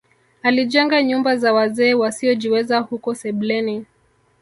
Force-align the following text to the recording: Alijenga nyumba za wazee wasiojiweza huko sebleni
Alijenga 0.43 1.03
nyumba 1.03 1.37
za 1.37 1.53
wazee 1.53 1.93
wasiojiweza 1.93 2.79
huko 2.79 3.15
sebleni 3.15 3.85